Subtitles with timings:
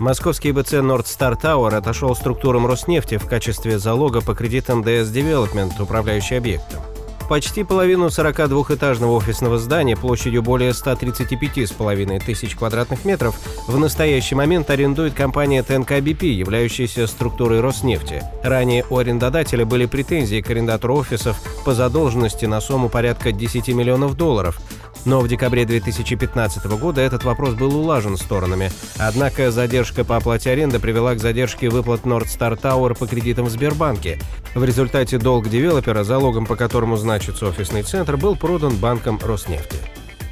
[0.00, 5.72] Московский БЦ Nord Star Tower отошел структурам Роснефти в качестве залога по кредитам DS Development,
[5.78, 6.80] управляющий объектом.
[7.28, 15.12] Почти половину 42-этажного офисного здания площадью более 135,5 тысяч квадратных метров в настоящий момент арендует
[15.12, 18.22] компания ТНК BP, являющаяся структурой Роснефти.
[18.42, 21.36] Ранее у арендодателя были претензии к арендатору офисов
[21.66, 24.58] по задолженности на сумму порядка 10 миллионов долларов–
[25.04, 28.70] но в декабре 2015 года этот вопрос был улажен сторонами.
[28.98, 33.50] Однако задержка по оплате аренды привела к задержке выплат Nord Star Tower по кредитам в
[33.50, 34.18] Сбербанке.
[34.54, 39.76] В результате долг девелопера, залогом по которому значится офисный центр, был продан банком Роснефти.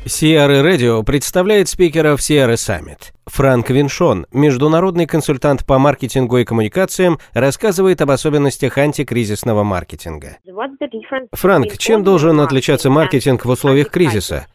[0.04, 3.12] Sierra Radio представляет спикеров Sierra Summit.
[3.28, 10.38] Франк Виншон, международный консультант по маркетингу и коммуникациям, рассказывает об особенностях антикризисного маркетинга.
[11.32, 14.46] Франк, чем должен отличаться маркетинг в условиях кризиса?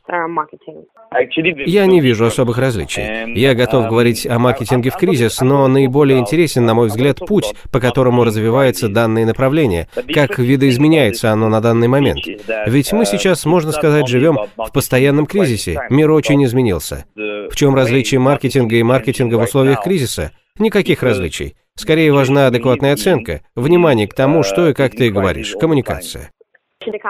[1.66, 3.34] Я не вижу особых различий.
[3.36, 7.80] Я готов говорить о маркетинге в кризис, но наиболее интересен, на мой взгляд, путь, по
[7.80, 12.20] которому развивается данное направление, как видоизменяется оно на данный момент.
[12.68, 17.06] Ведь мы сейчас, можно сказать, живем в постоянном кризисе, мир очень изменился.
[17.50, 20.32] В чем различие маркетинга и маркетинга в условиях кризиса?
[20.60, 21.56] Никаких различий.
[21.76, 26.32] Скорее важна адекватная оценка, внимание к тому, что и как ты говоришь, коммуникация.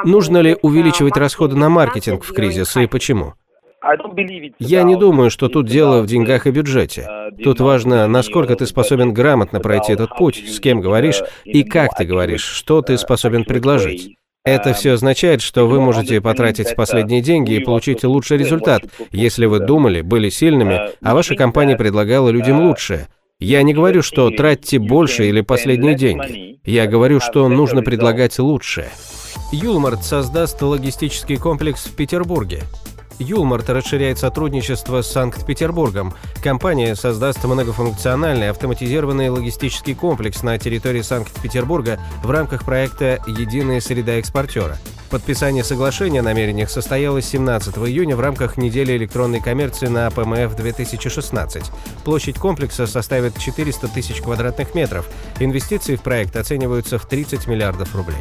[0.06, 3.34] Нужно ли увеличивать расходы на маркетинг в кризис и почему?
[4.60, 7.08] Я не думаю, что тут дело в деньгах и бюджете.
[7.44, 12.06] Тут важно, насколько ты способен грамотно пройти этот путь, с кем говоришь и как ты
[12.06, 14.16] говоришь, что ты способен предложить.
[14.46, 19.60] Это все означает, что вы можете потратить последние деньги и получить лучший результат, если вы
[19.60, 23.08] думали, были сильными, а ваша компания предлагала людям лучшее.
[23.40, 26.60] Я не говорю, что тратьте больше или последние деньги.
[26.66, 28.90] Я говорю, что нужно предлагать лучшее.
[29.54, 32.64] Юлмарт создаст логистический комплекс в Петербурге.
[33.20, 36.14] Юлмарт расширяет сотрудничество с Санкт-Петербургом.
[36.44, 44.78] Компания создаст многофункциональный автоматизированный логистический комплекс на территории Санкт-Петербурга в рамках проекта «Единая среда экспортера».
[45.14, 51.66] Подписание соглашения о намерениях состоялось 17 июня в рамках недели электронной коммерции на ПМФ 2016.
[52.04, 55.08] Площадь комплекса составит 400 тысяч квадратных метров.
[55.40, 58.18] Инвестиции в проект оцениваются в 30 миллиардов рублей.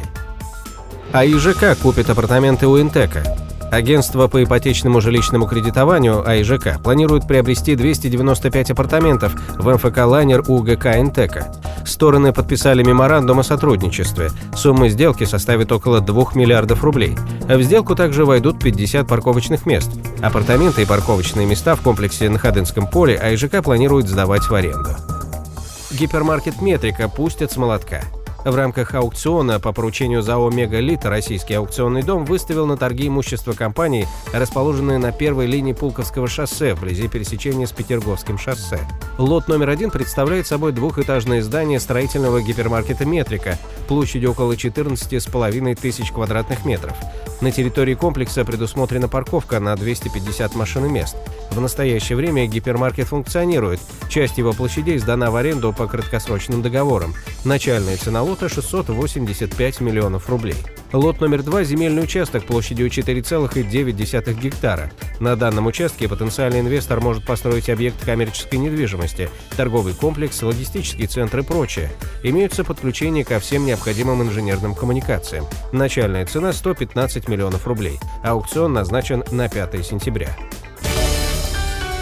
[1.11, 3.42] А ИЖК купит апартаменты у Интека.
[3.73, 10.99] Агентство по ипотечному жилищному кредитованию АИЖК планирует приобрести 295 апартаментов в МФК «Лайнер» у ГК
[10.99, 11.51] «Интека».
[11.83, 14.29] Стороны подписали меморандум о сотрудничестве.
[14.55, 17.17] Сумма сделки составит около 2 миллиардов рублей.
[17.47, 19.89] В сделку также войдут 50 парковочных мест.
[20.21, 24.91] Апартаменты и парковочные места в комплексе на Ходынском поле АИЖК планирует сдавать в аренду.
[25.89, 28.01] Гипермаркет «Метрика» пустят с молотка.
[28.45, 34.05] В рамках аукциона по поручению ЗАО «Мегалит» российский аукционный дом выставил на торги имущество компании,
[34.33, 38.79] расположенное на первой линии Пулковского шоссе, вблизи пересечения с Петерговским шоссе.
[39.17, 46.65] Лот номер один представляет собой двухэтажное здание строительного гипермаркета «Метрика» площадью около 14,5 тысяч квадратных
[46.65, 46.97] метров.
[47.39, 51.15] На территории комплекса предусмотрена парковка на 250 машин и мест.
[51.51, 53.79] В настоящее время гипермаркет функционирует.
[54.09, 57.13] Часть его площадей сдана в аренду по краткосрочным договорам.
[57.45, 60.55] Начальная цена лота 685 миллионов рублей.
[60.91, 64.91] Лот номер два– земельный участок площадью 4,9 гектара.
[65.19, 71.43] На данном участке потенциальный инвестор может построить объект коммерческой недвижимости, торговый комплекс, логистический центр и
[71.43, 71.91] прочее.
[72.23, 75.45] Имеются подключения ко всем необходимым инженерным коммуникациям.
[75.71, 77.99] Начальная цена– 115 миллионов рублей.
[78.23, 80.35] Аукцион назначен на 5 сентября.